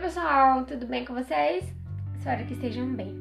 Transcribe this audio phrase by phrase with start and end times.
[0.00, 1.64] pessoal, tudo bem com vocês?
[2.16, 3.12] Espero que estejam bem.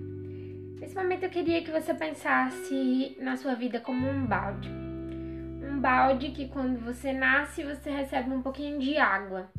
[0.79, 4.69] Nesse momento eu queria que você pensasse na sua vida como um balde.
[4.69, 9.49] Um balde que quando você nasce você recebe um pouquinho de água.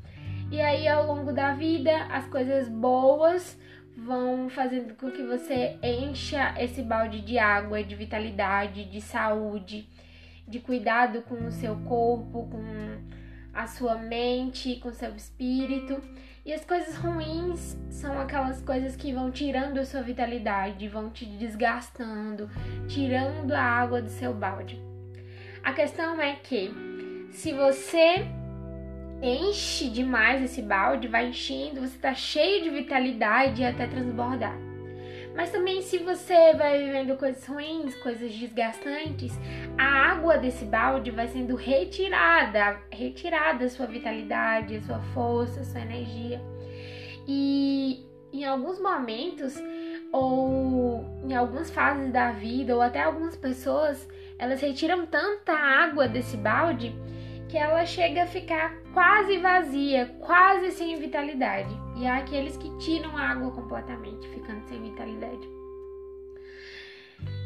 [0.49, 3.59] E aí ao longo da vida as coisas boas
[3.97, 9.89] vão fazendo com que você encha esse balde de água, de vitalidade, de saúde,
[10.47, 12.63] de cuidado com o seu corpo, com
[13.59, 16.01] a sua mente, com seu espírito.
[16.47, 21.27] E as coisas ruins são aquelas coisas que vão tirando a sua vitalidade, vão te
[21.27, 22.49] desgastando,
[22.87, 24.81] tirando a água do seu balde.
[25.65, 26.73] A questão é que
[27.33, 28.29] se você
[29.21, 34.68] enche demais esse balde, vai enchendo, você tá cheio de vitalidade até transbordar.
[35.39, 39.33] Mas também se você vai vivendo coisas ruins, coisas desgastantes,
[39.79, 45.65] a água desse balde vai sendo retirada, retirada a sua vitalidade, a sua força, a
[45.65, 46.43] sua energia.
[47.25, 49.55] E em alguns momentos
[50.11, 54.09] ou em algumas fases da vida ou até algumas pessoas,
[54.41, 56.93] elas retiram tanta água desse balde
[57.49, 61.88] que ela chega a ficar quase vazia, quase sem vitalidade.
[61.99, 65.49] E há aqueles que tiram a água completamente, ficando sem vitalidade.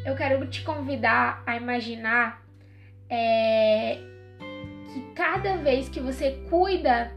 [0.05, 2.45] Eu quero te convidar a imaginar
[3.09, 3.99] é,
[4.93, 7.17] que cada vez que você cuida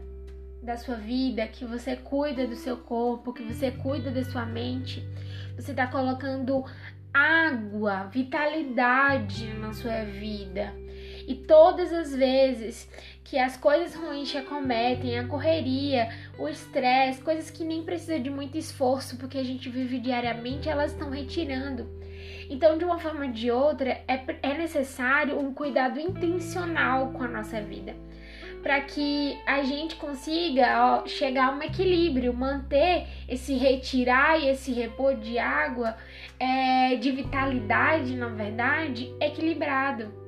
[0.62, 5.06] da sua vida, que você cuida do seu corpo, que você cuida da sua mente,
[5.54, 6.64] você está colocando
[7.12, 10.72] água, vitalidade na sua vida.
[11.26, 12.88] E todas as vezes
[13.24, 18.30] que as coisas ruins te acometem, a correria, o estresse, coisas que nem precisam de
[18.30, 21.88] muito esforço porque a gente vive diariamente, elas estão retirando.
[22.48, 27.28] Então, de uma forma ou de outra, é, é necessário um cuidado intencional com a
[27.28, 27.96] nossa vida
[28.62, 34.72] para que a gente consiga ó, chegar a um equilíbrio, manter esse retirar e esse
[34.72, 35.96] repor de água,
[36.36, 40.25] é, de vitalidade, na verdade, equilibrado.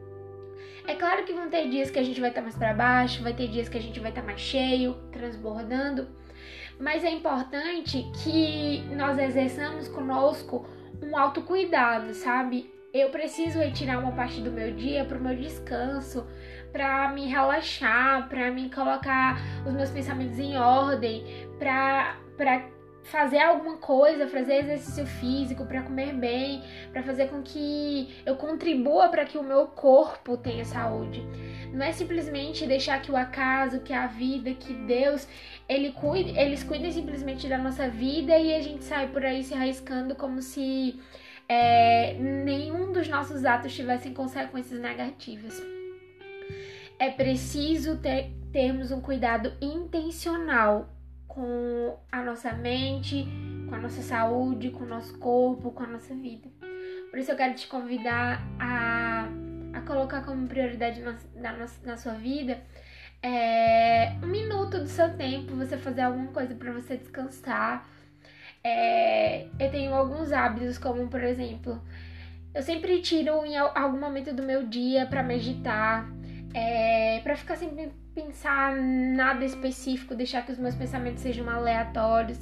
[0.88, 3.34] É claro que vão ter dias que a gente vai estar mais para baixo, vai
[3.34, 6.08] ter dias que a gente vai estar mais cheio, transbordando,
[6.80, 10.66] mas é importante que nós exerçamos conosco
[11.02, 12.72] um autocuidado, sabe?
[12.90, 16.26] Eu preciso retirar uma parte do meu dia para o meu descanso,
[16.72, 21.22] para me relaxar, para me colocar os meus pensamentos em ordem,
[21.58, 22.77] para para
[23.10, 29.08] fazer alguma coisa, fazer exercício físico, para comer bem, para fazer com que eu contribua
[29.08, 31.22] para que o meu corpo tenha saúde.
[31.72, 35.26] Não é simplesmente deixar que o acaso, que a vida, que Deus,
[35.68, 39.54] ele cuide, eles cuidem simplesmente da nossa vida e a gente sai por aí se
[39.54, 41.00] arriscando como se
[41.48, 45.60] é, nenhum dos nossos atos tivessem consequências negativas
[46.98, 50.88] é preciso ter, termos um cuidado intencional
[51.38, 53.24] com a nossa mente,
[53.68, 56.48] com a nossa saúde, com o nosso corpo, com a nossa vida.
[57.10, 59.28] Por isso eu quero te convidar a,
[59.72, 62.60] a colocar como prioridade na, na, na sua vida
[63.22, 67.88] é, um minuto do seu tempo, você fazer alguma coisa para você descansar.
[68.64, 71.80] É, eu tenho alguns hábitos, como por exemplo,
[72.52, 76.04] eu sempre tiro em algum momento do meu dia para meditar,
[76.52, 82.38] é, para ficar sem pensar nada específico, deixar que os meus pensamentos sejam aleatórios.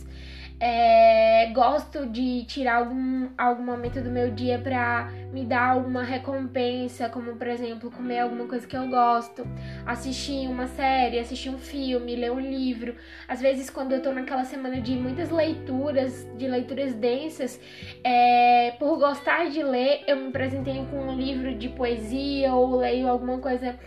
[0.58, 7.10] É, gosto de tirar algum, algum momento do meu dia para me dar alguma recompensa,
[7.10, 9.46] como por exemplo comer alguma coisa que eu gosto,
[9.84, 12.94] assistir uma série, assistir um filme, ler um livro.
[13.28, 17.60] Às vezes, quando eu tô naquela semana de muitas leituras, de leituras densas,
[18.02, 23.08] é, por gostar de ler, eu me apresentei com um livro de poesia ou leio
[23.08, 23.78] alguma coisa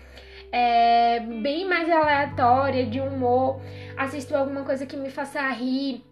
[0.52, 3.62] é, bem mais aleatória, de humor,
[3.98, 6.04] assisto alguma coisa que me faça rir.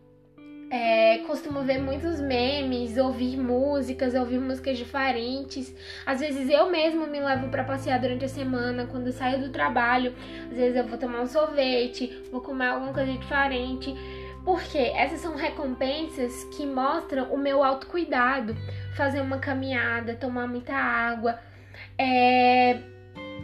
[0.69, 5.73] É, costumo ver muitos memes, ouvir músicas, ouvir músicas diferentes.
[6.05, 10.13] Às vezes eu mesmo me levo para passear durante a semana, quando saio do trabalho.
[10.51, 13.95] Às vezes eu vou tomar um sorvete, vou comer alguma coisa diferente.
[14.44, 18.53] Porque essas são recompensas que mostram o meu autocuidado.
[18.95, 21.39] Fazer uma caminhada, tomar muita água,
[21.97, 22.80] é,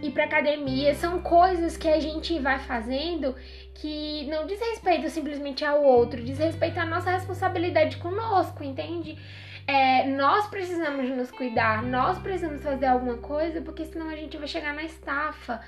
[0.03, 3.35] ir pra academia, são coisas que a gente vai fazendo
[3.75, 9.17] que não diz respeito simplesmente ao outro, diz respeito à nossa responsabilidade conosco, entende?
[9.65, 14.47] É, nós precisamos nos cuidar, nós precisamos fazer alguma coisa, porque senão a gente vai
[14.47, 15.61] chegar na estafa.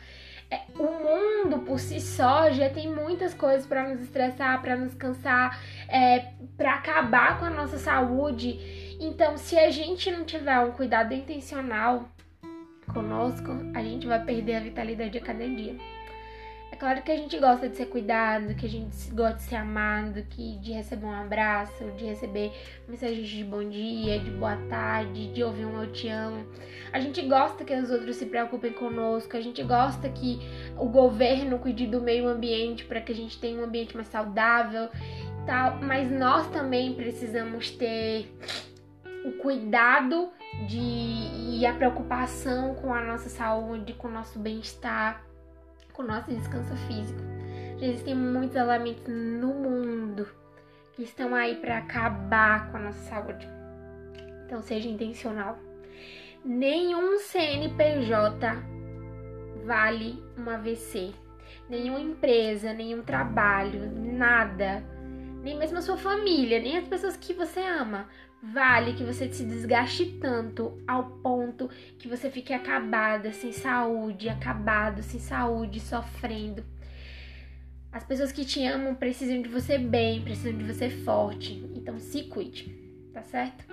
[0.52, 4.94] É, o mundo por si só já tem muitas coisas para nos estressar, para nos
[4.94, 8.60] cansar, é, para acabar com a nossa saúde.
[9.00, 12.10] Então, se a gente não tiver um cuidado intencional
[12.96, 15.76] conosco, a gente vai perder a vitalidade a cada dia.
[16.72, 19.56] É claro que a gente gosta de ser cuidado, que a gente gosta de ser
[19.56, 22.52] amado, que de receber um abraço, de receber
[22.88, 26.46] mensagens de bom dia, de boa tarde, de ouvir um eu te amo.
[26.92, 30.40] A gente gosta que os outros se preocupem conosco, a gente gosta que
[30.78, 34.90] o governo cuide do meio ambiente para que a gente tenha um ambiente mais saudável,
[35.46, 38.30] tal, mas nós também precisamos ter
[39.26, 40.30] o cuidado
[40.68, 40.80] de
[41.58, 45.26] e a preocupação com a nossa saúde, com o nosso bem-estar
[45.96, 47.20] com o nosso descanso físico.
[47.80, 50.28] Já existem muitos elementos no mundo
[50.94, 53.48] que estão aí para acabar com a nossa saúde.
[54.46, 55.58] Então seja intencional.
[56.44, 58.48] Nenhum CNPJ
[59.66, 61.14] vale um AVC.
[61.70, 64.84] Nenhuma empresa, nenhum trabalho, nada,
[65.42, 68.08] nem mesmo a sua família, nem as pessoas que você ama,
[68.52, 75.02] vale que você se desgaste tanto ao ponto que você fique acabada, sem saúde, acabado,
[75.02, 76.64] sem saúde, sofrendo.
[77.92, 81.64] As pessoas que te amam precisam de você bem, precisam de você forte.
[81.74, 82.70] Então se cuide,
[83.14, 83.64] tá certo?